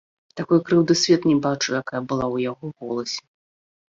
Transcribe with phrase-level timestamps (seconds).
[0.39, 3.21] Такой крыўды свет не бачыў, якая была ў яго голасе.